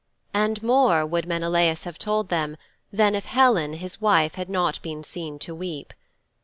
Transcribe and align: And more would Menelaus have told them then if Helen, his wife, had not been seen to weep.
And 0.33 0.63
more 0.63 1.05
would 1.05 1.27
Menelaus 1.27 1.83
have 1.83 1.99
told 1.99 2.29
them 2.29 2.57
then 2.91 3.13
if 3.13 3.25
Helen, 3.25 3.73
his 3.73 4.01
wife, 4.01 4.33
had 4.33 4.49
not 4.49 4.81
been 4.81 5.03
seen 5.03 5.37
to 5.37 5.53
weep. 5.53 5.93